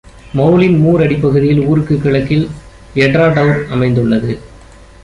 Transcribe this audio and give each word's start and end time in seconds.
மௌலின் 0.35 0.77
மூர் 0.79 1.01
அடிப்பகுதியில், 1.01 1.65
ஊருக்குக் 1.65 2.01
கிழக்கில் 2.01 2.49
எட்ராடௌர் 2.95 3.67
அமைந்துள்ளது. 3.67 4.39